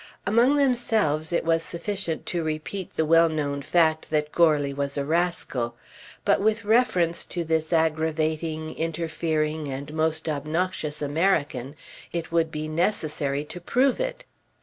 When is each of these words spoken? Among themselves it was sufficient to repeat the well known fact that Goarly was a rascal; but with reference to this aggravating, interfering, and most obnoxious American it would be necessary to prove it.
Among 0.25 0.55
themselves 0.55 1.31
it 1.31 1.45
was 1.45 1.61
sufficient 1.61 2.25
to 2.25 2.41
repeat 2.41 2.95
the 2.95 3.05
well 3.05 3.29
known 3.29 3.61
fact 3.61 4.09
that 4.09 4.31
Goarly 4.31 4.73
was 4.73 4.97
a 4.97 5.05
rascal; 5.05 5.75
but 6.25 6.41
with 6.41 6.65
reference 6.65 7.23
to 7.25 7.43
this 7.43 7.71
aggravating, 7.71 8.75
interfering, 8.75 9.67
and 9.67 9.93
most 9.93 10.27
obnoxious 10.27 11.03
American 11.03 11.75
it 12.11 12.31
would 12.31 12.49
be 12.51 12.67
necessary 12.67 13.45
to 13.45 13.61
prove 13.61 13.99
it. 13.99 14.25